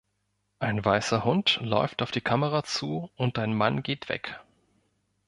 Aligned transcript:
Ein 0.57 0.83
weißer 0.83 1.25
Hund 1.25 1.59
läuft 1.61 2.01
auf 2.01 2.09
die 2.09 2.21
Kamera 2.21 2.63
zu 2.63 3.11
und 3.17 3.37
ein 3.37 3.53
Mann 3.53 3.83
geht 3.83 4.09
weg. 4.09 4.39